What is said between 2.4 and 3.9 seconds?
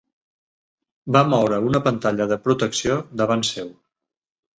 protecció davant seu.